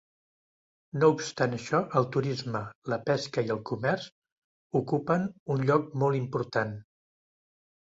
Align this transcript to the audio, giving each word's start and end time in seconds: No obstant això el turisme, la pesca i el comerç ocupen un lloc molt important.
No 1.01 1.09
obstant 1.15 1.53
això 1.57 1.81
el 2.01 2.07
turisme, 2.15 2.61
la 2.95 2.99
pesca 3.11 3.45
i 3.49 3.53
el 3.57 3.61
comerç 3.73 4.09
ocupen 4.83 5.29
un 5.57 5.65
lloc 5.71 5.95
molt 6.07 6.23
important. 6.25 6.77